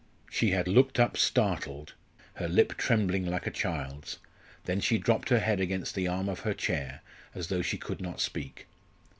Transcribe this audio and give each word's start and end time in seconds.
She 0.31 0.49
had 0.49 0.67
looked 0.67 0.99
up 0.99 1.15
startled, 1.15 1.93
her 2.37 2.47
lip 2.47 2.73
trembling 2.75 3.23
like 3.27 3.45
a 3.45 3.51
child's. 3.51 4.17
Then 4.65 4.79
she 4.79 4.97
dropped 4.97 5.29
her 5.29 5.37
head 5.37 5.59
against 5.59 5.93
the 5.93 6.07
arm 6.07 6.27
of 6.27 6.39
her 6.39 6.55
chair, 6.55 7.01
as 7.35 7.49
though 7.49 7.61
she 7.61 7.77
could 7.77 8.01
not 8.01 8.19
speak. 8.19 8.65